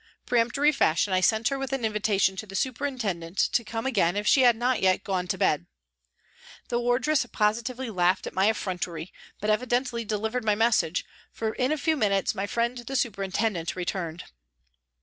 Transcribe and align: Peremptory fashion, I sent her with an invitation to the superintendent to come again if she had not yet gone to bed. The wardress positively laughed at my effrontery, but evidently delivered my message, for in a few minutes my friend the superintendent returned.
Peremptory 0.25 0.71
fashion, 0.71 1.13
I 1.13 1.21
sent 1.21 1.49
her 1.49 1.59
with 1.59 1.71
an 1.73 1.85
invitation 1.85 2.35
to 2.37 2.47
the 2.47 2.55
superintendent 2.55 3.37
to 3.37 3.63
come 3.63 3.85
again 3.85 4.15
if 4.15 4.25
she 4.25 4.41
had 4.41 4.55
not 4.55 4.81
yet 4.81 5.03
gone 5.03 5.27
to 5.27 5.37
bed. 5.37 5.67
The 6.69 6.79
wardress 6.79 7.23
positively 7.27 7.91
laughed 7.91 8.25
at 8.25 8.33
my 8.33 8.49
effrontery, 8.49 9.13
but 9.39 9.51
evidently 9.51 10.03
delivered 10.03 10.43
my 10.43 10.55
message, 10.55 11.05
for 11.31 11.53
in 11.53 11.71
a 11.71 11.77
few 11.77 11.95
minutes 11.95 12.33
my 12.33 12.47
friend 12.47 12.79
the 12.79 12.95
superintendent 12.95 13.75
returned. 13.75 14.23